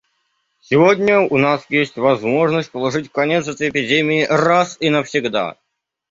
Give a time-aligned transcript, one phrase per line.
[0.61, 5.57] Сегодня у нас есть возможность положить конец этой эпидемии раз и навсегда.